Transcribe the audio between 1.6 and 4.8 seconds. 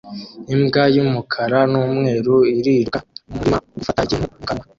n'umweru iriruka mu murima gufata ikintu mu kanwa